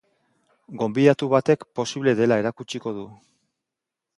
[0.81, 3.05] Gonbidatu batek posible dela erakutsiko du.